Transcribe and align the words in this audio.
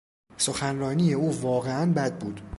سخنرانی 0.37 1.13
او 1.13 1.41
واقعا 1.41 1.93
بد 1.93 2.17
بود. 2.19 2.41